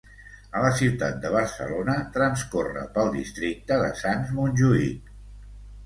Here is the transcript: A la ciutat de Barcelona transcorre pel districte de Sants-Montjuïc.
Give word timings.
A 0.59 0.61
la 0.61 0.71
ciutat 0.79 1.19
de 1.25 1.31
Barcelona 1.35 1.99
transcorre 2.17 2.89
pel 2.99 3.15
districte 3.21 3.81
de 3.87 3.95
Sants-Montjuïc. 4.05 5.19